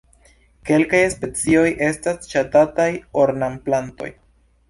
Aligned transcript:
Kelkaj 0.69 1.01
specioj 1.15 1.65
estas 1.89 2.31
ŝatataj 2.31 2.89
ornamplantoj. 3.25 4.09